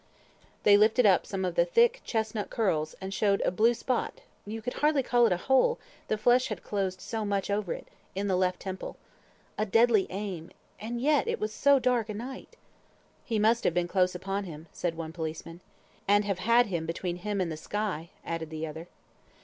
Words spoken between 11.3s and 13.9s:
was so dark a night! "He must have been